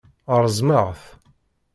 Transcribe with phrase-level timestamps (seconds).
[0.43, 1.01] Reẓmeɣ-t.